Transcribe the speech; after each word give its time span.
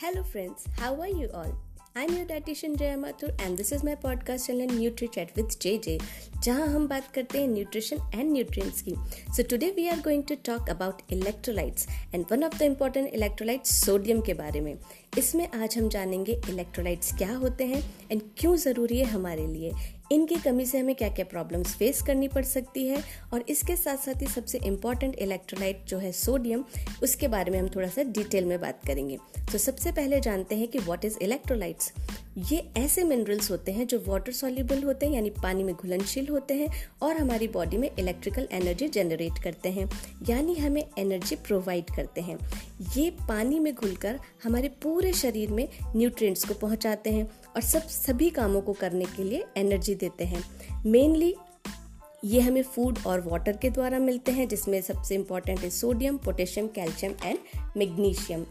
Hello, 0.00 0.22
friends. 0.22 0.66
How 0.78 0.98
are 1.00 1.08
you 1.08 1.28
all? 1.34 1.54
I'm 1.94 2.10
your 2.16 2.24
dietitian 2.24 2.78
Jaya 2.78 2.96
Mathur 2.96 3.30
and 3.44 3.58
this 3.58 3.70
is 3.72 3.82
my 3.84 3.94
podcast 3.96 4.46
channel 4.46 4.68
NutriChat 4.68 5.34
with 5.36 5.58
JJ 5.64 5.96
जहाँ 6.44 6.66
हम 6.74 6.86
बात 6.88 7.10
करते 7.14 7.40
हैं 7.40 7.48
nutrition 7.48 7.96
and 8.14 8.30
nutrients 8.32 8.80
की 8.82 8.94
so 9.36 9.42
today 9.50 9.70
we 9.76 9.86
are 9.88 10.00
going 10.04 10.22
to 10.28 10.34
talk 10.46 10.70
about 10.70 11.02
electrolytes 11.12 11.86
and 12.14 12.24
one 12.32 12.44
of 12.44 12.56
the 12.58 12.70
important 12.70 13.16
electrolytes 13.18 13.72
sodium 13.84 14.20
के 14.26 14.34
बारे 14.34 14.60
में 14.60 14.74
इसमें 15.20 15.48
आज 15.52 15.76
हम 15.78 15.88
जानेंगे 15.88 16.32
इलेक्ट्रोलाइट्स 16.48 17.12
क्या 17.14 17.34
होते 17.36 17.64
हैं 17.64 17.82
एंड 18.10 18.22
क्यों 18.38 18.54
ज़रूरी 18.56 18.98
है 18.98 19.04
हमारे 19.04 19.46
लिए। 19.46 19.72
इनकी 20.12 20.34
कमी 20.34 20.64
से 20.66 20.78
हमें 20.78 20.94
क्या 20.94 21.08
क्या 21.08 21.24
प्रॉब्लम्स 21.24 21.74
फेस 21.74 22.00
करनी 22.02 22.28
पड़ 22.28 22.44
सकती 22.44 22.86
है 22.86 23.02
और 23.32 23.44
इसके 23.48 23.76
साथ 23.76 23.96
साथ 23.96 24.22
ही 24.22 24.26
सबसे 24.26 24.58
इंपॉर्टेंट 24.58 25.14
इलेक्ट्रोलाइट 25.14 25.84
जो 25.88 25.98
है 25.98 26.12
सोडियम 26.12 26.64
उसके 27.02 27.28
बारे 27.28 27.50
में 27.50 27.58
हम 27.58 27.68
थोड़ा 27.68 27.88
सा 27.88 28.02
डिटेल 28.02 28.44
में 28.44 28.60
बात 28.60 28.80
करेंगे। 28.86 29.18
तो 29.52 29.58
सबसे 29.58 29.92
पहले 29.92 30.20
जानते 30.20 30.54
हैं 30.54 30.68
कि 30.68 30.78
वॉट 30.78 31.04
इज़ 31.04 31.18
इलेक्ट्रोलाइट्स 31.22 31.92
ये 32.38 32.58
ऐसे 32.76 33.04
मिनरल्स 33.04 33.50
होते 33.50 33.72
हैं 33.72 33.86
जो 33.86 33.98
वाटर 34.06 34.32
सॉल्यूबल 34.32 34.82
होते 34.82 35.06
हैं, 35.06 35.12
यानी 35.12 35.30
पानी 35.42 35.64
में 35.64 35.74
घुलनशील 35.74 36.28
होते 36.28 36.54
हैं 36.54 36.68
और 37.02 37.16
हमारी 37.16 37.48
बॉडी 37.48 37.76
में 37.76 37.90
इलेक्ट्रिकल 37.98 38.48
एनर्जी 38.52 38.88
जनरेट 38.88 39.42
करते 39.42 39.68
हैं, 39.68 39.88
यानी 40.28 40.54
हमें 40.54 40.84
एनर्जी 40.98 41.36
प्रोवाइड 41.36 41.90
करते 41.96 42.20
हैं। 42.20 42.38
ये 42.96 43.10
पानी 43.28 43.58
में 43.58 43.74
घुलकर 43.74 44.20
हमारे 44.44 44.68
पूरे 44.82 45.12
शरीर 45.12 45.50
में 45.50 45.68
न्यूट्रिएंट्स 45.96 46.44
को 46.44 46.54
पहुंचाते 46.54 47.10
हैं 47.10 47.24
और 47.56 47.62
सब, 47.62 47.82
सभी 47.82 48.30
कामों 48.30 48.60
को 48.60 48.72
करने 48.72 49.04
के 49.04 49.24
लिए 49.24 49.44
एनर्जी 49.56 49.94
देते 49.94 50.24
हैं। 50.24 50.44
मेनली 50.86 51.34
ये 52.24 52.40
हमें 52.40 52.62
फ़ूड 52.62 52.98
और 53.06 53.20
वाटर 53.20 53.56
के 53.56 53.70
द्वारा 53.70 53.98
मिलते 53.98 54.32
हैं, 54.32 54.48
जिसमें 54.48 54.80
सबसे 54.82 55.14
इंपॉर्टेंट 55.14 55.60
है 55.60 55.70
sodium 55.70 56.16
potassium 56.16 56.66
calcium 56.68 57.14
and 57.24 57.38
magnesium 57.76 58.44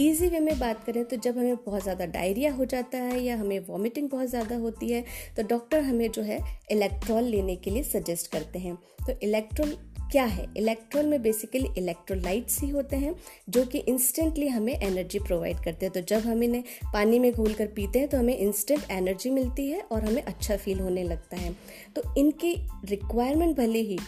easy 0.00 0.28
way 0.28 0.40
में 0.40 0.58
बात 0.58 0.84
करें 0.84 1.04
तो 1.04 1.16
जब 1.16 1.38
हमें 1.38 1.56
बहुत 1.56 1.82
ज़्यादा 1.82 2.06
डायरिया 2.06 2.52
हो 2.52 2.64
जाता 2.64 2.98
है 2.98 3.20
या 3.20 3.36
हमें 3.36 3.58
वॉमिटिंग 3.60 4.08
बहुत 4.10 4.28
ज़्यादा 4.28 4.56
होती 4.56 4.88
है 4.88 5.04
तो 5.36 5.42
डॉक्टर 5.42 5.80
हमें 5.80 6.10
जो 6.10 6.22
है 6.22 6.38
इलेक्ट्रॉल 6.70 7.24
लेने 7.24 7.56
के 7.56 7.70
लिए 7.70 7.82
सजेस्ट 7.82 8.32
करते 8.32 8.58
हैं। 8.58 8.76
तो 9.06 9.18
इलेक्ट्रॉल 9.22 9.76
क्या 10.12 10.24
है? 10.24 10.46
इलेक्ट्रॉल 10.56 11.06
में 11.06 11.22
बेसिकली 11.22 11.68
इलेक्ट्रोलाइट्स 11.78 12.60
ही 12.60 12.68
होते 12.68 12.96
हैं, 12.96 13.14
जो 13.48 13.64
कि 13.64 13.78
इंस्टेंटली 13.78 14.48
हमें 14.48 14.72
एनर्जी 14.74 15.18
प्रोवाइड 15.18 15.62
करते 15.64 15.86
हैं। 15.86 15.92
तो 15.94 16.00
जब 16.00 16.26
हम 16.26 16.42
इन्हें 16.42 16.62
पानी 16.92 17.18
में 17.18 17.32
घोल 17.32 17.52
कर 17.52 17.66
पीते 17.66 17.98
हैं 17.98 18.08
तो 18.08 18.18
हमें 18.18 18.36
इंस्टेंट 18.36 18.90
एनर्जी 18.90 19.30
मिलती 19.30 19.66
है 19.68 19.80
और 19.82 20.04
हमें 20.04 20.22
अच्छा 20.22 20.56
फील 20.56 20.80
होने 20.80 21.04
लगता 21.04 21.36
है। 21.36 21.52
तो 21.96 22.02
इनकी 22.18 22.54
रिक्वायरमेंट 22.84 23.56
भले 23.56 23.80
ही 23.80 23.98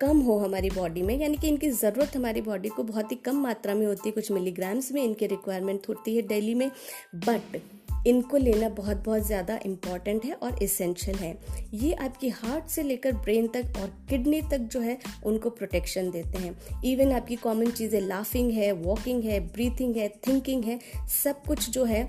कम 0.00 0.20
हो 0.20 0.38
हमारी 0.38 0.70
बॉडी 0.70 1.02
में, 1.02 1.16
यानी 1.18 1.36
कि 1.36 1.48
इनकी 1.48 1.70
ज़रूरत 1.70 2.16
हमारी 2.16 2.40
बॉडी 2.40 2.68
को 2.68 2.82
बहुत 2.82 3.12
ही 3.12 3.16
कम 3.16 3.36
मात्रा 3.36 3.74
में 3.74 3.86
होती 3.86 4.08
है 4.08 4.12
कुछ 4.12 4.30
मिलीग्राम्स 4.32 4.92
में, 4.92 5.02
इनकी 5.04 5.26
रिक्वायरमेंट 5.26 5.88
होती 5.88 6.16
है 6.16 6.22
डेली 6.22 6.54
में। 6.54 6.70
बट 7.16 7.60
इनको 8.06 8.36
लेना 8.36 8.68
बहुत 8.68 8.96
बहुत 8.96 9.26
ज़्यादा 9.26 9.58
इंपॉर्टेंट 9.66 10.24
है 10.24 10.32
और 10.32 10.62
इसेंशियल 10.62 11.16
है। 11.16 11.36
ये 11.74 11.92
आपकी 11.94 12.28
हार्ट 12.30 12.66
से 12.68 12.82
लेकर 12.82 13.12
ब्रेन 13.14 13.46
तक 13.46 13.78
और 13.80 13.88
किडनी 14.10 14.40
तक 14.42 14.68
जो 14.72 14.80
है, 14.80 14.98
उनको 15.26 15.50
प्रोटेक्शन 15.50 16.10
देते 16.10 16.38
हैं। 16.38 16.82
इवन 16.84 17.12
आपकी 17.12 17.36
कॉमन 17.36 17.70
चीज़ें 17.70 18.00
लाफिंग 18.00 18.50
है 18.52 18.70
वॉकिंग 18.72 19.22
है 19.24 19.40
ब्रीथिंग 19.42 19.96
है 19.96 20.08
थिंकिंग 20.26 20.64
है, 20.64 20.78
सब 21.22 21.42
कुछ 21.44 21.68
जो 21.70 21.84
है, 21.84 22.02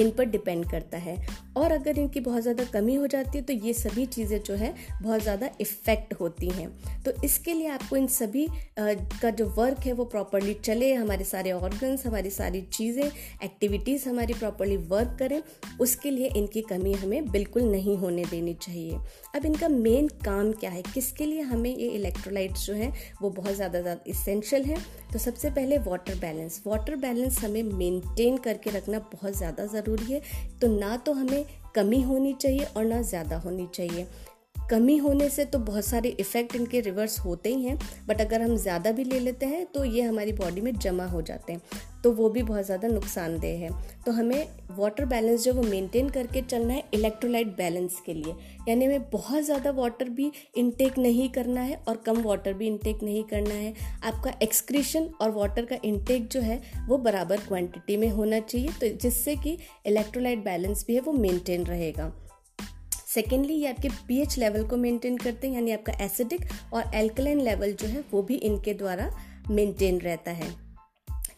इन 0.00 0.10
पर 0.10 0.24
डिपेंड 0.24 0.70
करता 0.70 0.98
है। 0.98 1.16
और 1.56 1.72
अगर 1.72 1.98
इनकी 1.98 2.20
बहुत 2.20 2.42
ज़्यादा 2.42 2.64
कमी 2.72 2.94
हो 2.94 3.06
जाती 3.06 3.38
है 3.38 3.44
तो 3.44 3.52
ये 3.52 3.72
सभी 3.74 4.06
चीज़ें 4.06 4.42
जो 4.42 4.54
है, 4.54 4.74
बहुत 5.02 5.22
ज़्यादा 5.22 5.50
इफ़ेक्ट 5.60 6.14
होती 6.20 6.48
हैं। 6.50 6.68
तो 7.04 7.12
इसके 7.24 7.52
लिए 7.54 7.68
आपको 7.68 7.96
इन 7.96 8.06
सभी 8.08 8.46
का 8.78 9.30
जो 9.30 9.46
वर्क 9.48 9.78
है, 9.86 9.92
वो 9.92 10.04
प्रॉपरली 10.06 10.54
चले, 10.56 10.92
हमारे 10.94 11.24
सारे 11.24 11.52
ऑर्गन्स 11.52 12.06
हमारी 12.06 12.30
सारी 12.30 12.60
चीज़ें 12.72 13.04
एक्टिविटीज़ 13.04 14.08
हमारी 14.08 14.34
प्रॉपरली 14.34 14.76
वर्क 14.76 15.16
करें, 15.18 15.42
उसके 15.80 16.10
लिए 16.10 16.28
इनकी 16.36 16.60
कमी 16.64 16.92
हमें 16.94 17.30
बिल्कुल 17.30 17.62
नहीं 17.64 17.96
होने 17.98 18.24
देनी 18.24 18.54
चाहिए। 18.56 18.98
अब 19.34 19.46
इनका 19.46 19.68
मेन 19.68 20.08
काम 20.24 20.52
क्या 20.54 20.70
है? 20.70 20.82
किसके 20.84 21.26
लिए 21.26 21.40
हमें 21.42 21.70
ये 21.70 21.88
इलेक्ट्रोलाइट्स 21.88 22.66
जो 22.66 22.74
हैं, 22.74 22.92
वो 23.22 23.30
बहुत 23.30 23.54
ज़्यादा 23.54 23.80
ज़्यादा 23.80 24.10
इसेंशियल 24.10 24.64
हैं? 24.64 24.78
तो 25.12 25.18
सबसे 25.18 25.50
पहले 25.50 25.78
वाटर 25.80 26.14
बैलेंस 26.20 26.62
वाटर 26.66 26.96
बैलेंस 26.98 27.38
हमें 27.44 27.62
मेंटेन 27.64 28.36
करके 28.38 28.70
रखना 28.70 28.98
बहुत 29.12 29.36
ज़्यादा 29.36 29.66
ज़रूरी 29.68 30.12
है। 30.12 30.20
तो 30.60 30.68
ना 30.70 30.96
तो 30.96 31.12
हमें 31.12 31.43
कमी 31.74 32.00
होनी 32.02 32.32
चाहिए 32.32 32.64
और 32.76 32.84
ना 32.84 33.00
ज़्यादा 33.02 33.36
होनी 33.38 33.66
चाहिए। 33.74 34.06
कमी 34.70 34.96
होने 34.96 35.28
से 35.28 35.44
तो 35.44 35.58
बहुत 35.60 35.84
सारे 35.84 36.08
इफ़ेक्ट 36.20 36.54
इनके 36.56 36.80
रिवर्स 36.80 37.18
होते 37.18 37.48
ही 37.48 37.64
हैं 37.64 37.78
बट 38.08 38.20
अगर 38.20 38.42
हम 38.42 38.56
ज़्यादा 38.56 38.92
भी 38.92 39.04
ले 39.04 39.18
लेते 39.18 39.46
हैं 39.46 39.64
तो 39.66 39.84
ये 39.84 40.02
हमारी 40.02 40.32
बॉडी 40.32 40.60
में 40.60 40.72
जमा 40.74 41.06
हो 41.06 41.20
जाते 41.22 41.52
हैं। 41.52 41.60
तो 42.04 42.10
वो 42.12 42.28
भी 42.28 42.42
बहुत 42.42 42.64
ज़्यादा 42.64 42.88
नुकसानदेह 42.88 43.60
है। 43.60 43.70
तो 44.06 44.12
हमें 44.12 44.46
वाटर 44.70 45.04
बैलेंस 45.04 45.44
जो 45.44 45.52
वो 45.54 45.62
मेंटेन 45.62 46.08
करके 46.08 46.42
चलना 46.42 46.72
है 46.74 46.82
इलेक्ट्रोलाइट 46.94 47.56
बैलेंस 47.56 48.00
के 48.06 48.14
लिए। 48.14 48.34
यानी 48.68 48.84
हमें 48.84 49.10
बहुत 49.10 49.44
ज़्यादा 49.44 49.70
वाटर 49.72 50.08
भी 50.08 50.30
इनटेक 50.56 50.98
नहीं 50.98 51.28
करना 51.28 51.60
है 51.60 51.80
और 51.88 52.02
कम 52.06 52.22
वाटर 52.22 52.52
भी 52.52 52.66
इनटेक 52.66 53.02
नहीं 53.02 53.22
करना 53.24 53.54
है। 53.54 53.72
आपका 54.04 54.32
एक्सक्रीशन 54.42 55.08
और 55.20 55.30
वाटर 55.30 55.64
का 55.64 55.76
इनटेक 55.84 56.28
जो 56.28 56.40
है, 56.40 56.60
वो 56.88 56.98
बराबर 56.98 57.40
क्वांटिटी 57.48 57.96
में 57.96 58.08
होना 58.10 58.40
चाहिए 58.40 58.68
तो 58.80 58.96
जिससे 58.98 59.36
कि 59.36 59.56
इलेक्ट्रोलाइट 59.86 60.44
बैलेंस 60.44 60.84
भी 60.86 60.94
है, 60.94 61.00
वो 61.00 61.12
मेनटेन 61.14 61.64
रहेगा। 61.66 62.12
सेकेंडली 63.14 63.54
ये 63.54 63.68
आपके 63.68 63.88
पीएच 64.08 64.36
लेवल 64.38 64.66
को 64.68 64.76
मेनटेन 64.76 65.16
करते 65.16 65.46
हैं, 65.46 65.54
यानी 65.54 65.72
आपका 65.72 65.92
एसिडिक 66.04 66.40
और 66.72 66.94
एल्कलाइन 66.94 67.40
लेवल 67.40 67.72
जो 67.72 67.88
है, 67.88 68.04
वो 68.12 68.22
भी 68.22 68.34
इनके 68.34 68.74
द्वारा 68.74 69.10
मेंटेन 69.50 69.98
रहता 70.00 70.30
है। 70.30 70.48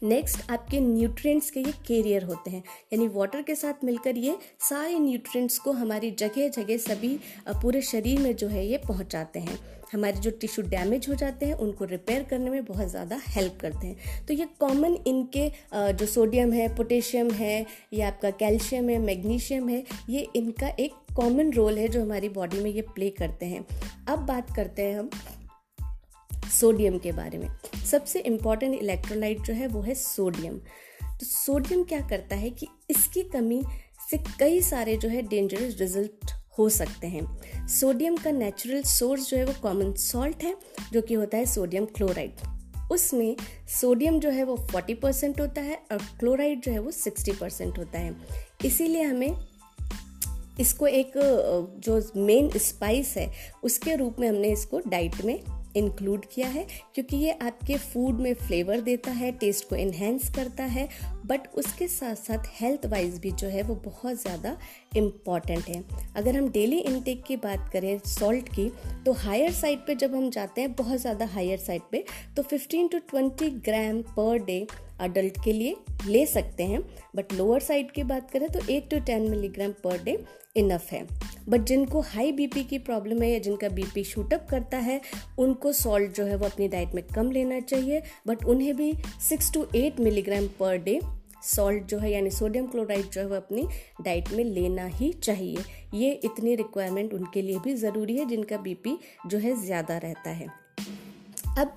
नेक्स्ट 0.02 0.50
आपके 0.50 0.80
न्यूट्रिएंट्स 0.80 1.50
के 1.50 1.60
ये 1.60 1.72
कैरियर 1.86 2.24
होते 2.24 2.50
हैं। 2.50 2.62
यानी 2.92 3.08
वाटर 3.08 3.42
के 3.42 3.54
साथ 3.54 3.84
मिलकर 3.84 4.16
ये 4.18 4.36
सारे 4.60 4.98
न्यूट्रिएंट्स 4.98 5.58
को 5.58 5.72
हमारी 5.74 6.10
जगह 6.10 6.48
जगह 6.50 6.76
सभी 6.78 7.18
पूरे 7.52 7.82
शरीर 7.84 8.20
में 8.20 8.34
जो 8.36 8.48
है 8.48 8.66
ये 8.66 8.78
पहुंचाते 8.78 9.40
हैं। 9.40 9.58
हमारे 9.92 10.20
जो 10.20 10.30
टिश्यू 10.32 10.64
डैमेज 10.64 11.08
हो 11.08 11.14
जाते 11.14 11.46
हैं, 11.46 11.54
उनको 11.54 11.84
रिपेयर 11.84 12.22
करने 12.30 12.50
में 12.50 12.64
बहुत 12.64 12.88
ज़्यादा 12.88 13.20
हेल्प 13.26 13.58
करते 13.60 13.86
हैं। 13.86 14.24
तो 14.26 14.34
ये 14.34 14.46
कॉमन 14.60 14.96
इनके 15.06 15.48
जो 15.72 16.06
सोडियम 16.06 16.52
है 16.52 16.68
पोटेशियम 16.76 17.30
है, 17.32 17.66
या 17.92 18.08
आपका 18.08 18.30
कैल्शियम 18.32 18.88
है 18.88 18.98
मैग्नीशियम 18.98 19.68
है, 19.68 19.82
ये 20.08 20.26
इनका 20.36 20.68
एक 20.70 20.94
कॉमन 21.16 21.52
रोल 21.52 21.78
है 21.78 21.88
जो 21.88 22.02
हमारी 22.02 22.28
बॉडी 22.30 22.58
में 22.60 22.70
ये 22.70 22.82
प्ले 22.94 23.10
करते 23.12 23.46
हैं। 23.46 23.64
अब 24.08 24.26
बात 24.26 24.54
करते 24.56 24.82
हैं 24.82 24.98
हम 24.98 25.10
सोडियम 26.50 26.98
के 26.98 27.12
बारे 27.12 27.38
में। 27.38 27.48
सबसे 27.90 28.20
इंपॉर्टेंट 28.20 28.74
इलेक्ट्रोलाइट 28.74 29.42
जो 29.42 29.54
है 29.54 29.66
वो 29.66 29.82
है 29.82 29.94
सोडियम। 29.94 30.58
तो 31.00 31.26
सोडियम 31.26 31.82
क्या 31.82 32.00
करता 32.00 32.36
है 32.36 32.50
कि 32.50 32.66
इसकी 32.90 33.22
कमी 33.22 33.62
से 34.10 34.18
कई 34.40 34.60
सारे 34.60 34.96
जो 34.96 35.08
है 35.08 35.22
डेंजरस 35.22 35.80
रिज़ल्ट 35.80 36.32
हो 36.58 36.68
सकते 36.68 37.06
हैं। 37.06 37.66
सोडियम 37.68 38.16
का 38.16 38.30
नेचुरल 38.30 38.82
सोर्स 38.82 39.28
जो 39.30 39.36
है 39.36 39.44
वो 39.44 39.54
कॉमन 39.62 39.92
सॉल्ट 39.92 40.42
है, 40.42 40.54
जो 40.92 41.02
कि 41.02 41.14
होता 41.14 41.36
है 41.36 41.46
सोडियम 41.46 41.84
क्लोराइड 41.86 42.32
उसमें 42.92 43.36
सोडियम 43.80 44.18
जो 44.20 44.30
है 44.30 44.44
वो 44.44 44.56
40 44.72 44.94
परसेंट 44.94 45.40
होता 45.40 45.60
है 45.60 45.76
और 45.92 45.98
क्लोराइड 46.20 46.60
जो 46.60 46.72
है 46.72 46.78
वो 46.78 46.90
60 46.90 47.32
परसेंट 47.32 47.78
होता 47.78 47.98
है। 47.98 48.14
इसीलिए 48.64 49.02
हमें 49.02 49.36
इसको 50.60 50.86
एक 50.86 51.12
जो 51.78 52.00
मेन 52.16 52.50
स्पाइस 52.56 53.14
है, 53.16 53.30
उसके 53.62 53.96
रूप 53.96 54.16
में 54.20 54.28
हमने 54.28 54.52
इसको 54.52 54.80
डाइट 54.88 55.24
में 55.24 55.40
इंक्लूड 55.76 56.24
किया 56.26 56.48
है, 56.48 56.66
क्योंकि 56.94 57.16
ये 57.16 57.30
आपके 57.32 57.76
फ़ूड 57.78 58.20
में 58.20 58.32
फ्लेवर 58.36 58.80
देता 58.80 59.10
है 59.12 59.30
टेस्ट 59.34 59.68
को 59.68 59.76
इन्हेंस 59.76 60.28
करता 60.36 60.64
है 60.66 60.88
बट 61.26 61.46
उसके 61.54 61.88
साथ 61.88 62.14
साथ 62.16 62.44
हेल्थ 62.60 62.86
वाइज 62.86 63.18
भी 63.20 63.30
जो 63.32 63.48
है, 63.48 63.62
वो 63.62 63.74
बहुत 63.76 64.20
ज़्यादा 64.22 64.56
इंपॉर्टेंट 64.96 65.64
है। 65.64 65.82
अगर 66.16 66.36
हम 66.36 66.48
डेली 66.50 66.78
इनटेक 66.80 67.22
की 67.24 67.36
बात 67.38 67.68
करें 67.72 67.98
सॉल्ट 68.08 68.48
की 68.48 68.68
तो 69.04 69.12
हायर 69.14 69.52
साइड 69.52 69.78
पे 69.78 69.94
जब 69.94 70.14
हम 70.14 70.30
जाते 70.30 70.60
हैं, 70.60 70.72
बहुत 70.74 71.00
ज़्यादा 71.00 71.26
हायर 71.26 71.58
साइड 71.58 71.82
पे 71.92 72.04
तो 72.36 72.42
15 72.44 72.90
to 72.92 72.98
20 73.10 73.50
gram 73.64 74.00
per 74.10 74.44
day 74.44 74.66
adult 75.00 75.42
के 75.44 75.52
लिए 75.52 75.76
ले 76.06 76.24
सकते 76.26 76.64
हैं 76.64 76.80
बट 77.16 77.32
लोअर 77.32 77.60
साइड 77.60 77.90
की 77.90 78.02
बात 78.04 78.30
करें 78.30 78.48
तो 78.48 78.60
8 78.70 78.90
to 78.90 78.98
ten 79.00 79.30
milligram 79.30 79.72
per 79.84 80.02
day 80.04 80.18
enough 80.56 80.92
है। 80.92 81.06
बट 81.48 81.64
जिनको 81.64 82.00
हाई 82.02 82.32
बीपी 82.32 82.62
की 82.64 82.78
प्रॉब्लम 82.80 83.22
है 83.22 83.30
या 83.30 83.38
जिनका 83.38 83.68
बीपी 83.70 84.04
शूटअप 84.04 84.46
करता 84.50 84.78
है, 84.78 85.00
उनको 85.38 85.72
सॉल्ट 85.74 86.16
जो 86.16 86.24
है 86.24 86.36
वो 86.36 86.46
अपनी 86.46 86.68
डाइट 86.68 86.94
में 86.94 87.02
कम 87.06 87.30
लेना 87.30 87.60
चाहिए 87.62 88.02
बट 88.26 88.44
उन्हें 88.44 88.74
भी 88.76 88.92
six 89.28 89.52
to 89.52 89.66
eight 89.74 90.00
milligram 90.00 90.46
per 90.60 90.76
day 90.78 91.00
salt 91.44 91.84
जो 91.84 91.98
है 91.98 92.10
यानी 92.12 92.30
सोडियम 92.30 92.66
क्लोराइड 92.66 93.10
जो 93.10 93.20
है 93.20 93.26
वो 93.26 93.34
अपनी 93.34 93.66
डाइट 94.02 94.30
में 94.32 94.44
लेना 94.44 94.86
ही 94.86 95.12
चाहिए। 95.14 95.64
ये 95.94 96.10
इतनी 96.24 96.54
रिक्वायरमेंट 96.54 97.12
उनके 97.14 97.42
लिए 97.42 97.58
भी 97.58 97.74
ज़रूरी 97.76 98.16
है 98.16 98.24
जिनका 98.26 98.56
बीपी 98.58 98.98
जो 99.26 99.38
है 99.38 99.54
ज़्यादा 99.56 99.98
रहता 99.98 100.30
है। 100.30 100.46
अब 101.58 101.76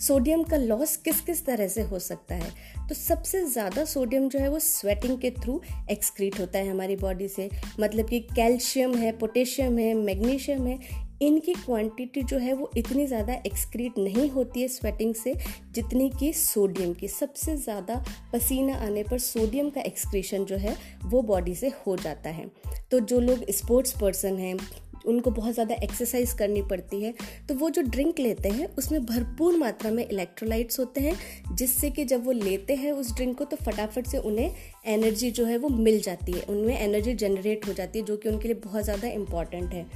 सोडियम 0.00 0.42
का 0.42 0.56
लॉस 0.56 0.96
किस 0.96 1.20
किस 1.20 1.44
तरह 1.46 1.68
से 1.68 1.82
हो 1.82 1.98
सकता 1.98 2.34
है? 2.34 2.50
तो 2.88 2.94
सबसे 2.94 3.44
ज़्यादा 3.44 3.84
सोडियम 3.84 4.28
जो 4.28 4.38
है 4.38 4.48
वो 4.48 4.58
स्वेटिंग 4.58 5.18
के 5.20 5.30
थ्रू 5.32 5.60
एक्सक्रीट 5.90 6.40
होता 6.40 6.58
है 6.58 6.70
हमारी 6.70 6.96
बॉडी 6.96 7.28
से। 7.28 7.48
मतलब 7.80 8.08
कि 8.08 8.20
कैल्शियम 8.36 8.94
है 8.94 9.12
पोटेशियम 9.18 9.78
है 9.78 9.92
मैग्नीशियम 9.94 10.66
है, 10.66 10.78
इनकी 11.22 11.52
क्वांटिटी 11.54 12.22
जो 12.22 12.38
है 12.38 12.52
वो 12.52 12.70
इतनी 12.76 13.06
ज़्यादा 13.06 13.34
एक्सक्रीट 13.46 13.98
नहीं 13.98 14.28
होती 14.30 14.62
है 14.62 14.68
स्वेटिंग 14.68 15.14
से, 15.14 15.34
जितनी 15.72 16.08
कि 16.10 16.32
सोडियम 16.32 16.92
की। 16.94 17.08
सबसे 17.08 17.56
ज़्यादा 17.56 18.02
पसीना 18.32 18.76
आने 18.78 19.02
पर 19.02 19.18
सोडियम 19.18 19.70
का 19.70 19.80
एक्सक्रीशन 19.80 20.44
जो 20.44 20.56
है 20.56 20.76
वो 21.04 21.22
बॉडी 21.22 21.54
से 21.54 21.72
हो 21.86 21.96
जाता 21.96 22.30
है। 22.30 22.46
तो 22.90 23.00
जो 23.00 23.20
लोग 23.20 23.44
स्पोर्ट्स 23.50 24.00
पर्सन 24.00 24.38
हैं 24.38 24.56
उनको 25.08 25.30
बहुत 25.30 25.54
ज़्यादा 25.54 25.74
एक्सरसाइज 25.74 26.32
करनी 26.32 26.62
पड़ती 26.62 27.02
है। 27.02 27.14
तो 27.48 27.54
वो 27.54 27.70
जो 27.70 27.82
ड्रिंक 27.82 28.18
लेते 28.18 28.48
हैं, 28.48 28.66
उसमें 28.76 29.06
भरपूर 29.06 29.56
मात्रा 29.56 29.90
में 29.90 30.06
इलेक्ट्रोलाइट्स 30.08 30.80
होते 30.80 31.00
हैं, 31.00 31.16
जिससे 31.54 31.90
कि 31.90 32.04
जब 32.04 32.24
वो 32.24 32.32
लेते 32.32 32.74
हैं 32.74 32.92
उस 32.92 33.14
ड्रिंक 33.14 33.36
को 33.38 33.44
तो 33.44 33.56
फटाफट 33.56 34.06
से 34.06 34.18
उन्हें 34.18 34.54
एनर्जी 34.86 35.30
जो 35.30 35.44
है 35.44 35.56
वो 35.58 35.68
मिल 35.68 36.00
जाती 36.00 36.32
है। 36.32 36.42
उनमें 36.48 36.78
एनर्जी 36.78 37.14
जनरेट 37.14 37.66
हो 37.68 37.72
जाती 37.72 37.98
है, 37.98 38.04
जो 38.04 38.16
कि 38.16 38.28
उनके 38.28 38.48
लिए 38.48 38.60
बहुत 38.64 38.84
ज़्यादा 38.84 39.08
इंपॉर्टेंट 39.08 39.72
है। 39.72 39.86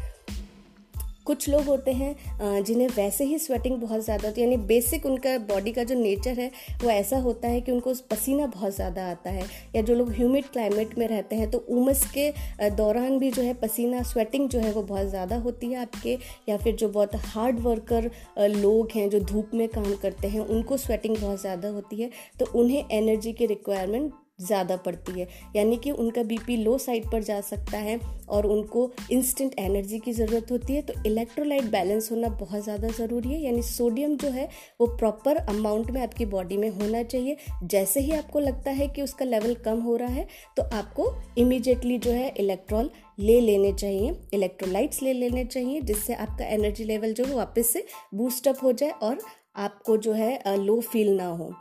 कुछ 1.26 1.48
लोग 1.48 1.64
होते 1.64 1.92
हैं 1.92 2.62
जिन्हें 2.64 2.88
वैसे 2.88 3.24
ही 3.24 3.38
स्वेटिंग 3.38 3.76
बहुत 3.78 4.04
ज़्यादा 4.04 4.28
होती 4.28 4.40
है, 4.40 4.46
यानी 4.46 4.64
बेसिक 4.66 5.06
उनका 5.06 5.36
बॉडी 5.46 5.72
का 5.72 5.84
जो 5.84 5.94
नेचर 5.94 6.40
है, 6.40 6.50
वो 6.82 6.90
ऐसा 6.90 7.18
होता 7.18 7.48
है 7.48 7.60
कि 7.60 7.72
उनको 7.72 7.92
पसीना 8.10 8.46
बहुत 8.48 8.74
ज़्यादा 8.74 9.06
आता 9.10 9.30
है। 9.30 9.44
या 9.76 9.82
जो 9.82 9.94
लोग 9.94 10.10
ह्यूमिड 10.12 10.44
क्लाइमेट 10.46 10.96
में 10.98 11.06
रहते 11.08 11.36
हैं 11.36 11.50
तो 11.50 11.58
उमस 11.70 12.04
के 12.16 12.30
दौरान 12.72 13.18
भी 13.18 13.30
जो 13.30 13.42
है 13.42 13.54
पसीना 13.56 14.02
स्वेटिंग 14.04 14.48
जो 14.48 14.60
है 14.60 14.72
वो 14.72 14.82
बहुत 14.84 15.06
ज़्यादा 15.08 15.36
होती 15.38 15.72
है 15.72 15.80
आपके। 15.80 16.18
या 16.48 16.56
फिर 16.56 16.74
जो 16.76 16.88
बहुत 16.90 17.14
हार्ड 17.26 17.60
वर्कर 17.60 18.10
लोग 18.50 18.90
हैं, 18.94 19.08
जो 19.10 19.20
धूप 19.22 19.50
में 19.54 19.68
काम 19.70 19.94
करते 19.94 20.28
हैं, 20.28 20.40
उनको 20.40 20.76
स्वेटिंग 20.78 21.16
बहुत 21.16 21.40
ज़्यादा 21.40 21.68
होती 21.70 22.00
है। 22.02 22.10
तो 22.38 22.46
उन्हें 22.54 22.84
एनर्जी 22.92 23.32
की 23.32 23.46
रिक्वायरमेंट 23.46 24.12
ज़्यादा 24.42 24.76
पड़ती 24.78 25.12
है। 25.12 25.26
यानी 25.56 25.76
कि 25.76 25.90
उनका 25.92 26.22
बीपी 26.24 26.56
लो 26.56 26.76
साइड 26.78 27.10
पर 27.12 27.22
जा 27.22 27.40
सकता 27.42 27.78
है 27.78 27.98
और 28.28 28.46
उनको 28.46 28.90
इंस्टेंट 29.12 29.54
एनर्जी 29.58 29.98
की 29.98 30.12
ज़रूरत 30.12 30.50
होती 30.52 30.74
है। 30.74 30.82
तो 30.82 30.94
इलेक्ट्रोलाइट 31.06 31.70
बैलेंस 31.70 32.10
होना 32.12 32.28
बहुत 32.30 32.64
ज़्यादा 32.64 32.88
ज़रूरी 32.90 33.28
है। 33.28 33.40
यानी 33.40 33.62
सोडियम 33.64 34.16
जो 34.16 34.28
है, 34.30 34.48
वो 34.80 34.86
प्रॉपर 34.88 35.36
अमाउंट 35.38 35.90
में 35.90 36.00
आपकी 36.02 36.26
बॉडी 36.26 36.56
में 36.56 36.68
होना 36.70 37.02
चाहिए। 37.04 37.36
जैसे 37.64 38.00
ही 38.00 38.12
आपको 38.12 38.40
लगता 38.40 38.70
है 38.72 38.88
कि 38.88 39.02
उसका 39.02 39.24
लेवल 39.24 39.54
कम 39.64 39.80
हो 39.80 39.96
रहा 39.96 40.08
है 40.10 40.26
तो 40.56 40.62
आपको 40.74 41.12
इमीजिएटली 41.38 41.98
जो 41.98 42.10
है 42.12 42.28
इलेक्ट्रॉल 42.30 42.90
ले 43.20 43.40
लेने 43.40 43.72
चाहिए। 43.74 44.14
इलेक्ट्रोलाइट्स 44.34 45.02
ले 45.02 45.12
लेने 45.12 45.44
चाहिए, 45.44 45.80
जिससे 45.82 46.14
आपका 46.14 46.44
एनर्जी 46.46 46.84
लेवल 46.84 47.12
जो 47.12 47.24
है 47.24 47.34
वापस 47.34 47.72
से 47.72 47.84
बूस्टअप 48.14 48.62
हो 48.62 48.72
जाए 48.72 48.90
और 49.02 49.18
आपको 49.58 49.96
जो 49.98 50.12
है 50.12 50.56
लो 50.58 50.80
फील 50.82 51.10
ना 51.12 51.26
हो। 51.28 51.52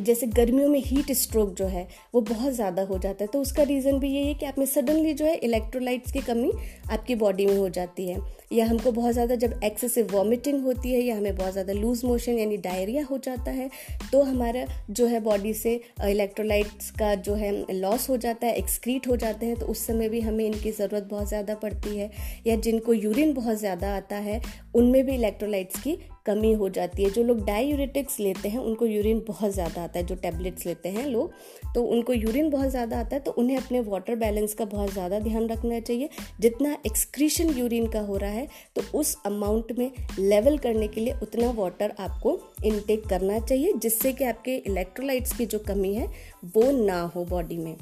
जैसे 0.00 0.26
गर्मियों 0.26 0.68
में 0.68 0.80
हीट 0.80 1.10
स्ट्रोक 1.12 1.52
जो 1.54 1.66
है, 1.66 1.86
वो 2.14 2.20
बहुत 2.20 2.52
ज़्यादा 2.52 2.82
हो 2.82 2.98
जाता 2.98 3.24
है। 3.24 3.28
तो 3.32 3.40
उसका 3.40 3.62
रीज़न 3.62 3.98
भी 3.98 4.08
यही 4.08 4.26
है 4.26 4.34
कि 4.34 4.46
आप 4.46 4.58
में 4.58 4.64
सडनली 4.66 5.12
जो 5.14 5.24
है 5.24 5.34
इलेक्ट्रोलाइट्स 5.38 6.12
की 6.12 6.20
कमी 6.20 6.50
आपकी 6.90 7.14
बॉडी 7.14 7.46
में 7.46 7.56
हो 7.56 7.68
जाती 7.68 8.08
है। 8.08 8.20
या 8.52 8.64
हमको 8.66 8.90
बहुत 8.92 9.12
ज़्यादा 9.12 9.34
जब 9.34 9.60
एक्सेसिव 9.64 10.08
वॉमिटिंग 10.12 10.62
होती 10.64 10.92
है 10.92 11.00
या 11.00 11.16
हमें 11.16 11.36
बहुत 11.36 11.52
ज़्यादा 11.52 11.72
लूज 11.72 12.04
मोशन 12.04 12.38
यानी 12.38 12.56
डायरिया 12.56 13.04
हो 13.10 13.18
जाता 13.18 13.50
है 13.50 13.68
तो 14.12 14.22
हमारा 14.22 14.64
जो 14.90 15.06
है 15.06 15.20
बॉडी 15.20 15.52
से 15.54 15.74
इलेक्ट्रोलाइट्स 16.04 16.90
का 16.90 17.14
जो 17.16 17.34
है 17.34 17.52
लॉस 17.72 18.08
हो 18.10 18.16
जाता 18.16 18.46
है 18.46 18.54
एक्सक्रीट 18.54 19.08
हो 19.08 19.16
जाते 19.16 19.46
हैं 19.46 19.56
तो 19.56 19.66
उस 19.66 19.86
समय 19.86 20.08
भी 20.08 20.20
हमें 20.20 20.44
इनकी 20.46 20.70
ज़रूरत 20.70 21.08
बहुत 21.10 21.28
ज़्यादा 21.28 21.54
पड़ती 21.54 21.96
है। 21.98 22.10
या 22.46 22.56
जिनको 22.58 22.92
यूरिन 22.94 23.32
बहुत 23.34 23.58
ज़्यादा 23.58 23.94
आता 23.96 24.16
है, 24.16 24.40
उनमें 24.74 25.04
भी 25.06 25.14
इलेक्ट्रोलाइट्स 25.14 25.80
की 25.82 25.98
कमी 26.26 26.52
हो 26.52 26.68
जाती 26.68 27.04
है। 27.04 27.10
जो 27.10 27.22
लोग 27.22 27.44
डायूरेटिक्स 27.46 28.18
लेते 28.20 28.48
हैं, 28.48 28.58
उनको 28.58 28.86
यूरिन 28.86 29.24
बहुत 29.28 29.52
ज़्यादा 29.52 29.81
आता 29.82 29.98
है, 29.98 30.04
जो 30.06 30.14
टैबलेट्स 30.16 30.66
लेते 30.66 30.88
हैं 30.90 31.06
लोग 31.06 31.32
तो 31.74 31.82
उनको 31.84 32.12
यूरिन 32.12 32.50
बहुत 32.50 32.70
ज़्यादा 32.70 32.98
आता 33.00 33.16
है 33.16 33.20
तो 33.22 33.30
उन्हें 33.32 33.56
अपने 33.56 33.80
वाटर 33.82 34.16
बैलेंस 34.16 34.54
का 34.54 34.64
बहुत 34.66 34.92
ज़्यादा 34.92 35.18
ध्यान 35.20 35.48
रखना 35.48 35.80
चाहिए। 35.80 36.08
जितना 36.40 36.76
एक्सक्रीशन 36.86 37.50
यूरिन 37.50 37.86
का 37.86 38.00
हो 38.02 38.16
रहा 38.16 38.30
है 38.30 38.46
तो 38.76 38.82
उस 38.98 39.16
अमाउंट 39.26 39.72
में 39.78 39.90
लेवल 40.20 40.58
करने 40.58 40.88
के 40.88 41.00
लिए 41.00 41.14
उतना 41.22 41.50
वाटर 41.52 41.94
आपको 42.00 42.38
इनटेक 42.64 43.06
करना 43.08 43.38
चाहिए, 43.40 43.72
जिससे 43.74 44.12
कि 44.12 44.24
आपके 44.24 44.56
इलेक्ट्रोलाइट्स 44.56 45.36
की 45.38 45.46
जो 45.46 45.58
कमी 45.60 45.94
है, 45.94 46.06
वो 46.46 46.70
ना 46.78 47.00
हो 47.06 47.24
बॉडी 47.26 47.58
में। 47.58 47.76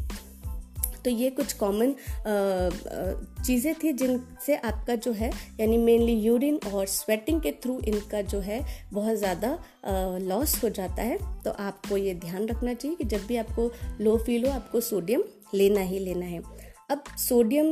तो 1.04 1.10
ये 1.10 1.30
कुछ 1.30 1.52
कॉमन 1.52 1.94
चीज़ें 3.46 3.74
थी 3.74 3.92
जिनसे 3.92 4.56
आपका 4.56 4.94
जो 4.96 5.12
है, 5.12 5.30
यानी 5.60 5.78
मेनली 5.78 6.14
यूरिन 6.14 6.60
और 6.72 6.86
स्वेटिंग 6.86 7.40
के 7.40 7.52
थ्रू 7.62 7.78
इनका 7.88 8.22
जो 8.22 8.40
है, 8.40 8.60
बहुत 8.92 9.16
ज़्यादा 9.16 9.58
लॉस 10.22 10.62
हो 10.64 10.68
जाता 10.70 11.02
है। 11.02 11.18
तो 11.44 11.50
आपको 11.50 11.96
ये 11.96 12.14
ध्यान 12.16 12.46
रखना 12.48 12.74
चाहिए 12.74 12.96
कि 12.96 13.04
जब 13.06 13.26
भी 13.26 13.36
आपको 13.36 13.70
लो 14.00 14.16
फील 14.18 14.46
हो, 14.46 14.52
आपको 14.52 14.80
सोडियम 14.82 15.22
लेना 15.54 15.80
ही 15.82 15.98
लेना 15.98 16.26
है। 16.26 16.42
अब 16.90 17.02
सोडियम 17.18 17.66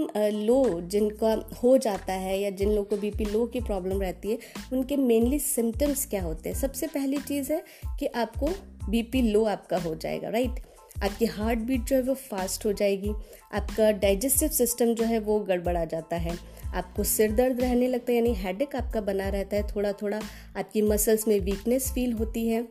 लो 0.46 0.80
जिनका 0.82 1.32
हो 1.62 1.76
जाता 1.78 2.12
है 2.14 2.38
या 2.40 2.50
जिन 2.50 2.68
लोगों 2.68 2.84
को 2.86 2.96
बीपी 2.96 3.24
लो 3.24 3.44
की 3.46 3.60
प्रॉब्लम 3.60 4.00
रहती 4.00 4.30
है, 4.30 4.38
उनके 4.72 4.96
मेनली 4.96 5.38
सिम्टम्स 5.38 6.06
क्या 6.06 6.22
होते 6.22 6.48
हैं? 6.48 6.56
सबसे 6.56 6.86
पहली 6.86 7.18
चीज़ 7.18 7.52
है 7.52 7.62
कि 7.98 8.06
आपको 8.06 8.48
बीपी 8.88 9.22
लो 9.22 9.44
आपका 9.46 9.78
हो 9.78 9.94
जाएगा 9.94 10.28
राइट 10.28 10.60
आपकी 11.04 11.24
हार्ट 11.24 11.58
बीट 11.58 11.84
जो 11.84 11.96
है 11.96 12.02
वो 12.02 12.14
फास्ट 12.14 12.66
हो 12.66 12.72
जाएगी। 12.72 13.10
आपका 13.54 13.90
डाइजेस्टिव 13.92 14.48
सिस्टम 14.48 14.94
जो 14.94 15.04
है 15.04 15.18
वो 15.18 15.40
गड़बड़ा 15.40 15.84
जाता 15.84 16.16
है। 16.16 16.38
आपको 16.74 17.04
सिर 17.04 17.32
दर्द 17.32 17.60
रहने 17.60 17.88
लगता 17.88 18.12
है, 18.12 18.18
यानी 18.18 18.34
हेडेक 18.34 18.76
आपका 18.76 19.00
बना 19.00 19.28
रहता 19.28 19.56
है। 19.56 19.66
थोड़ा 19.76 19.92
थोड़ा 19.92 20.20
आपकी 20.56 20.82
मसल्स 20.82 21.28
में 21.28 21.40
वीकनेस 21.40 21.92
फील 21.92 22.12
होती 22.12 22.48
है। 22.48 22.68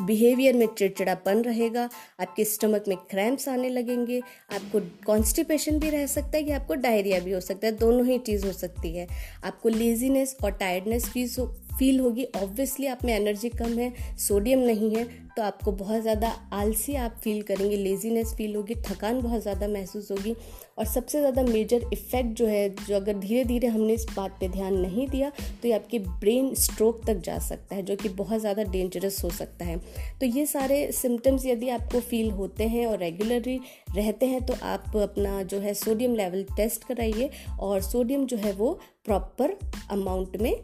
बिहेवियर 0.00 0.54
में 0.54 0.66
चिड़चिड़ापन 0.66 1.42
रहेगा, 1.42 1.88
आपके 2.20 2.44
स्टमक 2.44 2.84
में 2.88 2.96
क्रैम्प्स 2.96 3.48
आने 3.48 3.68
लगेंगे। 3.68 4.20
आपको 4.52 4.80
कॉन्स्टिपेशन 5.06 5.78
भी 5.78 5.90
रह 5.90 6.06
सकता 6.06 6.36
है 6.36 6.48
या 6.48 6.56
आपको 6.56 6.74
डायरिया 6.74 7.20
भी 7.20 7.32
हो 7.32 7.40
सकता 7.40 7.66
है। 7.66 7.72
दोनों 7.72 8.06
ही 8.06 8.18
चीज़ 8.18 8.46
हो 8.46 8.52
सकती 8.52 8.96
है। 8.96 9.06
आपको 9.44 9.68
लेजीनेस 9.68 10.36
और 10.44 10.50
टायर्डनेस 10.50 11.06
फ़ीस 11.06 11.38
फील 11.78 12.00
होगी। 12.00 12.24
ऑब्वियसली 12.36 12.86
आप 12.86 13.04
में 13.04 13.14
एनर्जी 13.14 13.48
कम 13.50 13.78
है 13.78 13.92
सोडियम 14.18 14.58
नहीं 14.60 14.94
है 14.94 15.04
तो 15.36 15.42
आपको 15.42 15.72
बहुत 15.74 16.00
ज़्यादा 16.02 16.28
आलसी 16.54 16.94
आप 16.96 17.16
फील 17.24 17.40
करेंगे 17.44 17.76
लेजीनेस 17.76 18.32
फील 18.36 18.54
होगी, 18.56 18.74
थकान 18.82 19.20
बहुत 19.22 19.42
ज़्यादा 19.42 19.66
महसूस 19.68 20.10
होगी। 20.10 20.34
और 20.78 20.84
सबसे 20.86 21.18
ज़्यादा 21.18 21.42
मेजर 21.44 21.82
इफ़ेक्ट 21.92 22.30
जो 22.30 22.46
है, 22.46 22.68
जो 22.78 22.94
अगर 22.96 23.14
धीरे 23.14 23.44
धीरे 23.44 23.68
हमने 23.68 23.92
इस 23.94 24.06
बात 24.16 24.36
पे 24.40 24.48
ध्यान 24.48 24.74
नहीं 24.76 25.06
दिया 25.08 25.30
तो 25.30 25.68
ये 25.68 25.74
आपके 25.74 25.98
ब्रेन 25.98 26.52
स्ट्रोक 26.56 27.00
तक 27.06 27.20
जा 27.20 27.38
सकता 27.40 27.74
है, 27.74 27.82
जो 27.82 27.96
कि 27.96 28.08
बहुत 28.10 28.40
ज़्यादा 28.40 28.62
डेंजरस 28.64 29.22
हो 29.24 29.30
सकता 29.30 29.64
है। 29.64 29.76
तो 30.20 30.26
ये 30.28 30.46
सारे 30.46 30.90
सिम्टम्स 30.92 31.46
यदि 31.46 31.68
आपको 31.70 32.00
फील 32.02 32.30
होते 32.32 32.64
हैं 32.66 32.86
और 32.86 32.98
रेगुलरली 32.98 33.58
रहते 33.96 34.26
हैं 34.26 34.44
तो 34.46 34.54
आप 34.64 34.96
अपना 34.98 35.42
जो 35.44 35.58
है 35.60 35.74
सोडियम 35.76 36.14
लेवल 36.14 36.44
टेस्ट 36.56 36.84
कराइए 36.84 37.30
और 37.60 37.80
सोडियम 37.82 38.26
जो 38.26 38.36
है 38.38 38.52
वो 38.54 38.72
प्रॉपर 39.04 39.56
अमाउंट 39.90 40.36
में 40.36 40.54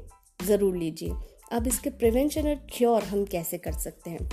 ज़रूर 0.42 0.76
लीजिए। 0.76 1.12
अब 1.52 1.66
इसके 1.66 1.90
प्रिवेंशन 1.92 2.48
और 2.48 2.60
क्योर 2.70 3.02
हम 3.04 3.24
कैसे 3.26 3.58
कर 3.58 3.72
सकते 3.74 4.10
हैं? 4.10 4.28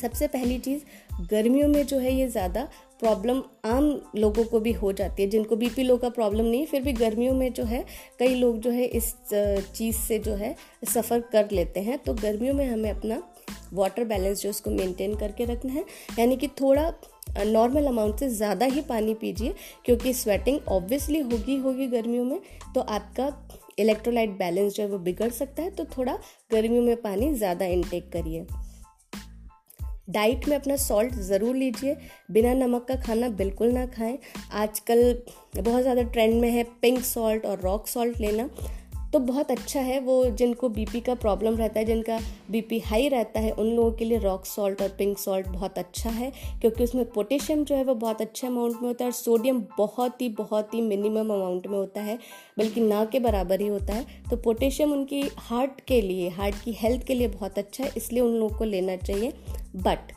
सबसे 0.00 0.26
पहली 0.28 0.58
चीज़, 0.58 0.80
गर्मियों 1.22 1.68
में 1.68 1.84
जो 1.86 1.98
है 1.98 2.12
ये 2.14 2.26
ज़्यादा 2.28 2.68
प्रॉब्लम 3.00 3.42
आम 3.66 3.84
लोगों 4.16 4.44
को 4.44 4.60
भी 4.60 4.72
हो 4.72 4.92
जाती 4.92 5.22
है। 5.22 5.28
जिनको 5.30 5.56
बीपी 5.56 5.82
लो 5.82 5.96
का 5.96 6.08
प्रॉब्लम 6.08 6.44
नहीं, 6.44 6.66
फिर 6.66 6.82
भी 6.82 6.92
गर्मियों 6.92 7.34
में 7.34 7.52
जो 7.52 7.64
है, 7.64 7.84
कई 8.18 8.34
लोग 8.34 8.58
जो 8.60 8.70
है 8.70 8.84
इस 8.86 9.14
चीज़ 9.32 9.96
से 9.96 10.18
जो 10.18 10.34
है 10.34 10.54
सफ़र 10.84 11.20
कर 11.32 11.50
लेते 11.50 11.80
हैं। 11.80 11.98
तो 11.98 12.14
गर्मियों 12.14 12.54
में 12.54 12.66
हमें 12.66 12.90
अपना 12.90 13.22
वाटर 13.72 14.04
बैलेंस 14.04 14.42
जो 14.42 14.50
उसको 14.50 14.70
मेंटेन 14.70 15.14
करके 15.16 15.44
रखना 15.44 15.72
है। 15.72 15.84
यानी 16.18 16.36
कि 16.36 16.48
थोड़ा 16.60 16.92
नॉर्मल 17.38 17.86
अमाउंट 17.86 18.18
से 18.18 18.28
ज़्यादा 18.30 18.66
ही 18.66 18.80
पानी 18.82 19.14
पीजिए, 19.14 19.54
क्योंकि 19.84 20.12
स्वेटिंग 20.14 20.58
ऑब्वियसली 20.68 21.20
होगी 21.20 21.56
होगी 21.58 21.86
गर्मियों 21.88 22.24
में। 22.24 22.40
तो 22.74 22.80
आपका 22.80 23.28
इलेक्ट्रोलाइट 23.78 24.30
बैलेंस 24.38 24.74
जो 24.74 24.82
है 24.82 24.88
वो 24.88 24.98
बिगड़ 25.00 25.30
सकता 25.32 25.62
है 25.62 25.70
तो 25.70 25.84
थोड़ा 25.96 26.18
गर्मियों 26.52 26.82
में 26.82 26.96
पानी 27.02 27.32
ज़्यादा 27.34 27.66
इनटेक 27.66 28.10
करिए। 28.12 28.46
डाइट 30.10 30.46
में 30.48 30.54
अपना 30.56 30.76
सॉल्ट 30.76 31.14
ज़रूर 31.22 31.56
लीजिए। 31.56 31.96
बिना 32.30 32.52
नमक 32.54 32.84
का 32.88 32.94
खाना 32.96 33.28
बिल्कुल 33.34 33.72
ना 33.72 33.84
खाएँ। 33.88 34.18
आजकल 34.52 35.22
बहुत 35.56 35.82
ज़्यादा 35.82 36.02
ट्रेंड 36.02 36.40
में 36.40 36.50
है 36.50 36.64
पिंक 36.82 36.98
सॉल्ट 37.04 37.46
और 37.46 37.60
रॉक 37.60 37.86
सॉल्ट 37.88 38.20
लेना। 38.20 38.48
तो 39.14 39.18
बहुत 39.20 39.50
अच्छा 39.50 39.80
है 39.80 39.98
वो 40.00 40.24
जिनको 40.30 40.68
बीपी 40.68 41.00
का 41.00 41.14
प्रॉब्लम 41.14 41.56
रहता 41.56 41.78
है, 41.80 41.84
जिनका 41.86 42.18
बीपी 42.50 42.78
हाई 42.78 43.08
रहता 43.08 43.40
है, 43.40 43.50
उन 43.50 43.66
लोगों 43.66 43.92
के 43.92 44.04
लिए 44.04 44.18
रॉक 44.18 44.46
सॉल्ट 44.46 44.82
और 44.82 44.88
पिंक 44.88 45.18
सॉल्ट 45.18 45.46
बहुत 45.46 45.78
अच्छा 45.78 46.10
है, 46.10 46.32
क्योंकि 46.60 46.84
उसमें 46.84 47.04
पोटेशियम 47.10 47.62
जो 47.64 47.74
है 47.74 47.84
वो 47.84 47.94
बहुत 47.94 48.20
अच्छे 48.20 48.46
अमाउंट 48.46 48.72
में 48.72 48.88
होता 48.88 49.04
है 49.04 49.08
और 49.08 49.12
सोडियम 49.12 49.60
बहुत 49.78 50.22
ही 50.22 50.28
बहुत 50.28 50.74
ही 50.74 50.80
मिनिमम 50.80 51.30
अमाउंट 51.34 51.66
में 51.66 51.78
होता 51.78 52.00
है, 52.00 52.18
बल्कि 52.58 52.80
ना 52.80 53.04
के 53.04 53.20
बराबर 53.20 53.60
ही 53.60 53.68
होता 53.68 53.94
है। 53.94 54.22
तो 54.30 54.36
पोटेशियम 54.36 54.92
उनकी 54.92 55.22
हार्ट 55.40 55.80
के 55.80 56.00
लिए 56.00 56.28
हार्ट 56.30 56.62
की 56.64 56.72
हेल्थ 56.72 57.06
के 57.06 57.14
लिए 57.14 57.28
बहुत 57.28 57.58
अच्छा 57.58 57.84
है, 57.84 57.92
इसलिए 57.96 58.22
उन 58.22 58.34
लोगों 58.34 58.56
को 58.58 58.64
लेना 58.64 58.96
चाहिए। 58.96 59.32
But 59.76 60.12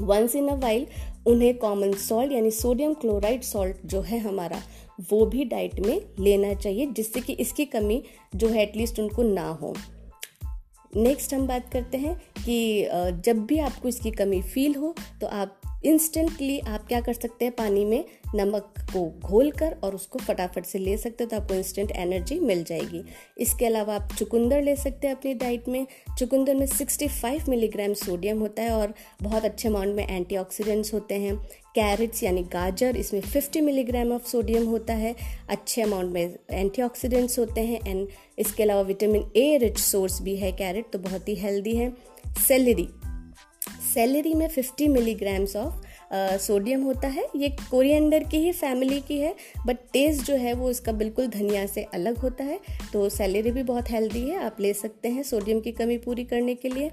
once 0.00 0.34
in 0.36 0.48
a 0.48 0.54
while 0.54 0.86
उन्हें 1.26 1.56
कॉमन 1.58 1.92
सॉल्ट 1.98 2.32
यानी 2.32 2.50
सोडियम 2.50 2.94
क्लोराइड 2.94 3.42
सॉल्ट 3.42 3.86
जो 3.86 4.00
है 4.00 4.18
हमारा, 4.18 4.62
वो 5.10 5.24
भी 5.26 5.44
डाइट 5.44 5.80
में 5.80 6.00
लेना 6.20 6.52
चाहिए 6.54 6.86
जिससे 6.86 7.20
कि 7.20 7.32
इसकी 7.32 7.64
कमी 7.64 8.02
जो 8.34 8.48
है 8.48 8.62
एटलीस्ट 8.62 9.00
उनको 9.00 9.22
ना 9.22 9.48
हो। 9.52 9.74
नेक्स्ट 10.96 11.34
हम 11.34 11.46
बात 11.46 11.70
करते 11.72 11.98
हैं 11.98 12.16
कि 12.38 12.88
जब 13.24 13.44
भी 13.46 13.58
आपको 13.58 13.88
इसकी 13.88 14.10
कमी 14.10 14.40
फील 14.42 14.74
हो 14.74 14.94
तो 15.20 15.26
आप 15.26 15.60
इंस्टेंटली 15.84 16.58
आप 16.58 16.86
क्या 16.88 17.00
कर 17.00 17.12
सकते 17.12 17.44
हैं? 17.44 17.54
पानी 17.54 17.84
में 17.84 18.04
नमक 18.34 18.74
को 18.92 19.20
घोल 19.20 19.50
कर 19.50 19.76
और 19.84 19.94
उसको 19.94 20.18
फटाफट 20.18 20.64
से 20.64 20.78
ले 20.78 20.96
सकते 20.96 21.24
हो 21.24 21.30
तो 21.30 21.36
आपको 21.36 21.54
इंस्टेंट 21.54 21.90
एनर्जी 21.90 22.38
मिल 22.40 22.64
जाएगी। 22.64 23.02
इसके 23.38 23.66
अलावा 23.66 23.94
आप 23.94 24.12
चुकंदर 24.18 24.62
ले 24.62 24.76
सकते 24.76 25.06
हैं 25.06 25.16
अपनी 25.16 25.34
डाइट 25.34 25.68
में। 25.68 25.86
चुकंदर 26.18 26.54
में 26.54 26.66
65 26.66 27.48
मिलीग्राम 27.48 27.94
सोडियम 27.94 28.38
होता 28.38 28.62
है 28.62 28.70
और 28.70 28.94
बहुत 29.22 29.44
अच्छे 29.44 29.68
अमाउंट 29.68 29.94
में 29.96 30.06
एंटीऑक्सीडेंट्स 30.08 30.94
होते 30.94 31.14
हैं। 31.14 31.36
कैरेट्स 31.74 32.22
यानी 32.22 32.42
गाजर, 32.42 32.96
इसमें 32.96 33.20
50 33.20 33.60
मिलीग्राम 33.60 34.12
ऑफ़ 34.12 34.26
सोडियम 34.26 34.66
होता 34.66 34.94
है। 34.94 35.14
अच्छे 35.48 35.82
अमाउंट 35.82 36.12
में 36.12 36.38
एंटीऑक्सीडेंट्स 36.50 37.38
होते 37.38 37.60
हैं 37.60 37.80
एंड 37.86 38.08
इसके 38.38 38.62
अलावा 38.62 38.82
विटामिन 38.82 39.30
ए 39.36 39.56
रिच 39.56 39.78
सोर्स 39.78 40.22
भी 40.22 40.36
है 40.36 40.52
कैरेट 40.52 40.90
तो 40.92 40.98
बहुत 40.98 41.28
ही 41.28 41.34
हेल्दी 41.34 41.76
है। 41.76 41.92
सेलरी 42.48 42.88
सेलरी 43.94 44.34
में 44.34 44.48
50 44.48 44.88
मिलीग्राम्स 44.88 45.56
ऑफ़ 45.56 45.86
सोडियम 46.40 46.82
होता 46.82 47.08
है। 47.08 47.26
ये 47.36 47.48
कोरिएंडर 47.60 48.24
की 48.24 48.38
ही 48.38 48.52
फैमिली 48.52 49.00
की 49.00 49.18
है, 49.18 49.34
बट 49.66 49.76
टेस्ट 49.92 50.26
जो 50.26 50.36
है 50.36 50.52
वो 50.54 50.70
इसका 50.70 50.92
बिल्कुल 50.94 51.26
धनिया 51.28 51.64
से 51.66 51.82
अलग 51.94 52.18
होता 52.18 52.44
है। 52.44 52.58
तो 52.92 53.08
सेलरी 53.08 53.50
भी 53.50 53.62
बहुत 53.62 53.90
हेल्दी 53.90 54.20
है, 54.20 54.44
आप 54.44 54.60
ले 54.60 54.72
सकते 54.74 55.08
हैं 55.08 55.22
सोडियम 55.24 55.60
की 55.60 55.72
कमी 55.72 55.98
पूरी 55.98 56.24
करने 56.24 56.54
के 56.54 56.68
लिए। 56.68 56.90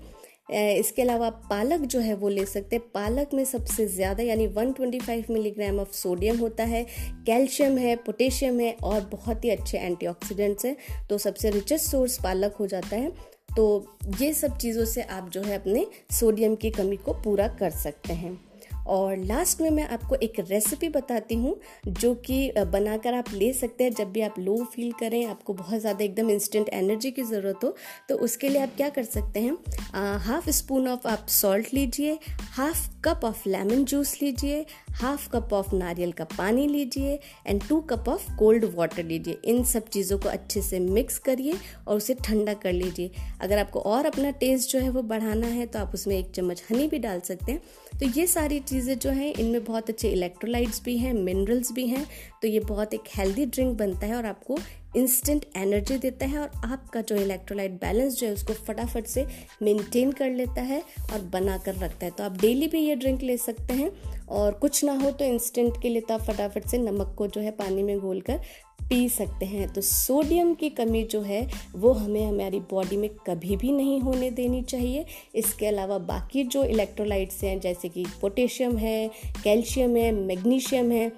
इसके 0.52 1.02
अलावा 1.02 1.30
पालक 1.50 1.80
जो 1.82 2.00
है 2.00 2.14
वो 2.16 2.30
ले 2.30 2.46
सकते 2.46 2.76
हैं। 2.76 2.86
पालक 2.94 3.34
में 3.34 3.44
सबसे 3.46 3.86
ज़्यादा 3.88 4.24
यानी 4.24 4.48
125 4.50 5.30
मिलीग्राम 5.30 5.80
ऑफ़ 5.80 5.92
सोडियम 5.94 6.38
होता 6.38 6.64
है। 6.64 6.84
कैल्शियम 7.28 7.78
है, 7.78 7.96
पोटेशियम 7.98 8.60
है 8.60 8.76
और 8.84 9.02
बहुत 9.12 9.46
ही 9.46 9.50
अच्छे 9.50 9.78
एंटीऑक्सीडेंट्स 9.78 10.66
हैं। 10.66 10.76
तो 11.10 11.18
सबसे 11.18 11.50
रिचेस्ट 11.50 11.92
सोर्स 11.92 12.18
पालक 12.24 12.56
हो 12.60 12.68
जाता 12.68 12.96
है। 12.96 13.12
तो 13.50 13.98
ये 14.20 14.34
सब 14.34 14.58
चीज़ों 14.58 14.86
से 14.86 15.02
आप 15.04 15.30
जो 15.30 15.42
है 15.42 15.60
अपने 15.60 15.88
सोडियम 16.12 16.56
की 16.56 16.70
कमी 16.72 16.98
को 16.98 17.14
पूरा 17.24 17.48
कर 17.60 17.70
सकते 17.72 18.14
हैं। 18.14 18.40
और 18.88 19.18
लास्ट 19.18 19.60
में 19.62 19.70
मैं 19.70 19.88
आपको 19.88 20.16
एक 20.18 20.40
रेसिपी 20.42 20.88
बताती 20.90 21.36
हूँ, 21.36 21.56
जो 21.88 22.14
कि 22.18 22.52
बनाकर 22.58 23.14
आप 23.14 23.26
ले 23.34 23.52
सकते 23.54 23.84
हैं। 23.84 23.92
जब 23.92 24.12
भी 24.12 24.22
आप 24.22 24.36
लो 24.40 24.56
फील 24.66 24.92
करें, 25.00 25.26
आपको 25.26 25.54
बहुत 25.54 25.80
ज़्यादा 25.80 26.04
एकदम 26.06 26.30
इंस्टेंट 26.30 26.70
एनर्जी 26.70 27.12
की 27.12 27.24
ज़रूरत 27.24 27.64
हो 27.64 27.76
तो 28.10 28.16
उसके 28.18 28.50
लिए 28.50 28.62
आप 28.62 28.76
क्या 28.78 28.90
कर 28.90 29.04
सकते 29.06 29.40
हैं 29.40 30.18
हाफ़ 30.20 30.50
स्पून 30.52 30.88
ऑफ़ 30.88 31.08
आप 31.08 31.26
सॉल्ट 31.32 31.74
लीजिए, 31.74 32.18
half 32.52 32.88
cup 33.06 33.26
of 33.26 33.48
lemon 33.50 33.84
juice 33.86 34.18
लीजिए 34.22 34.66
हाफ़ 35.02 35.28
कप 35.30 35.54
ऑफ़ 35.54 35.74
नारियल 35.76 36.12
का 36.12 36.24
पानी 36.28 36.68
लीजिए 36.68 37.20
and 37.48 37.62
two 37.68 37.80
cup 37.82 38.10
of 38.10 38.26
cold 38.38 38.66
water 38.76 39.04
लीजिए। 39.04 39.38
इन 39.46 39.64
सब 39.64 39.88
चीज़ों 39.88 40.18
को 40.20 40.30
अच्छे 40.30 40.62
से 40.62 40.80
मिक्स 40.80 41.18
करिए 41.20 41.54
और 41.88 41.98
उसे 41.98 42.14
ठंडा 42.16 42.54
कर 42.54 42.74
लीजिए। 42.74 43.12
अगर 43.42 43.58
आपको 43.58 43.80
और 43.82 44.06
अपना 44.06 44.32
टेस्ट 44.32 44.72
जो 44.72 44.80
है 44.80 44.90
वो 44.90 45.02
बढ़ाना 45.04 45.48
है 45.48 45.66
तो 45.66 45.80
आप 45.80 45.94
उसमें 45.94 46.18
एक 46.18 46.32
चम्मच 46.32 46.64
हनी 46.72 46.88
भी 46.88 47.00
डाल 47.00 47.20
सकते 47.20 47.52
हैं। 47.52 47.62
तो 48.00 48.06
ये 48.10 48.26
सारी 48.28 48.60
चीज़ें 48.60 48.98
जो 49.00 49.10
हैं, 49.10 49.34
इनमें 49.34 49.64
बहुत 49.64 49.90
अच्छे 49.90 50.10
इलेक्ट्रोलाइट्स 50.10 50.82
भी 50.84 50.98
हैं 50.98 51.14
मिनरल्स 51.14 51.72
भी 51.72 51.88
हैं। 51.88 52.06
तो 52.42 52.48
ये 52.48 52.60
बहुत 52.60 52.94
एक 52.94 53.04
हेल्दी 53.16 53.46
ड्रिंक 53.46 53.78
बनता 53.78 54.08
है 54.08 54.16
और 54.16 54.26
आपको 54.26 54.58
इंस्टेंट 54.96 55.46
एनर्जी 55.58 55.98
देता 55.98 56.26
है 56.26 56.40
और 56.40 56.52
आपका 56.66 57.02
जो 57.02 57.16
इलेक्ट्रोलाइट 57.16 57.72
बैलेंस 57.72 58.20
जो 58.20 58.28
है 58.28 58.34
उसको 58.34 58.54
फटाफट 58.54 59.06
से 59.06 59.26
मेंटेन 59.62 60.12
कर 60.12 60.30
लेता 60.30 60.62
है 60.62 60.82
और 61.14 61.22
बना 61.34 61.58
कर 61.58 61.76
रखता 61.76 62.06
है। 62.06 62.12
तो 62.12 62.24
आप 62.24 62.40
डेली 62.42 62.68
भी 62.68 62.80
ये 62.80 62.96
ड्रिंक 62.96 63.22
ले 63.22 63.38
सकते 63.38 63.74
हैं 63.74 63.92
और 64.28 64.54
कुछ 64.54 64.84
ना 64.84 64.94
हो 64.94 65.12
तो 65.12 65.26
इंस्टेंट 65.26 65.82
के 65.82 65.90
लिए 65.90 66.02
तो 66.02 66.14
आप 66.14 66.22
फटाफट 66.22 66.68
से 66.68 66.78
नमक 66.78 67.14
को 67.18 67.28
जो 67.28 67.42
है 67.42 67.52
पानी 67.52 67.84
में 67.84 67.98
घोल 68.00 68.22
कर 68.22 68.42
पी 68.90 69.08
सकते 69.10 69.46
हैं। 69.46 69.68
तो 69.74 69.82
सोडियम 69.82 70.54
की 70.54 70.70
कमी 70.70 71.04
जो 71.04 71.22
है, 71.22 71.48
वो 71.76 71.92
हमें 71.94 72.26
हमारी 72.26 72.60
बॉडी 72.60 72.98
में 72.98 73.10
कभी 73.28 73.56
भी 73.56 73.72
नहीं 73.72 74.00
होने 74.02 74.30
देनी 74.32 74.62
चाहिए। 74.62 75.06
इसके 75.36 75.68
अलावा 75.68 75.98
बाकी 75.98 76.44
जो 76.44 76.64
इलेक्ट्रोलाइट्स 76.64 77.44
हैं, 77.44 77.60
जैसे 77.60 77.90
कि 77.90 78.06
पोटेशियम 78.22 78.78
है 78.78 79.10
कैल्शियम 79.44 79.96
है 79.96 80.12
मैग्नीशियम 80.12 80.92
है 80.92 81.12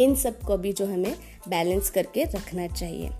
इन 0.00 0.14
सबको 0.14 0.56
भी 0.56 0.72
जो 0.72 0.86
हमें 0.86 1.16
बैलेंस 1.48 1.90
करके 1.90 2.24
रखना 2.24 2.66
चाहिए। 2.66 3.10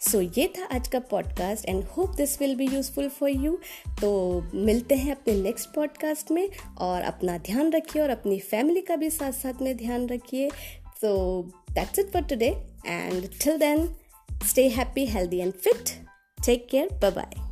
सो 0.00 0.22
so, 0.22 0.38
ये 0.38 0.52
था 0.58 0.64
आज 0.64 0.88
का 0.88 0.98
podcast 0.98 1.66
and 1.66 1.84
hope 1.84 2.10
this 2.10 2.40
will 2.40 2.54
be 2.56 2.66
useful 2.66 3.08
for 3.08 3.30
you 3.30 3.58
तो 4.00 4.10
मिलते 4.54 4.94
हैं 4.94 5.14
अपने 5.14 5.34
नेक्स्ट 5.34 5.68
पॉडकास्ट 5.74 6.30
में 6.30 6.48
और 6.78 7.02
अपना 7.02 7.38
ध्यान 7.38 7.72
रखिए 7.72 8.02
और 8.02 8.10
अपनी 8.10 8.38
फैमिली 8.40 8.80
का 8.80 8.96
भी 8.96 9.10
साथ 9.10 9.32
साथ 9.32 9.62
में 9.62 9.76
ध्यान 9.76 10.06
रखिए। 10.06 10.50
तो 11.02 11.42
that's 11.72 11.98
it 11.98 12.12
for 12.12 12.22
today 12.22 12.48
and 12.86 13.28
till 13.44 13.58
then 13.58 13.96
stay 14.46 14.68
happy 14.68 15.06
healthy 15.06 15.38
and 15.38 15.52
fit 15.52 15.84
take 16.46 16.68
care 16.68 16.88
bye 16.92 17.10
bye 17.10 17.47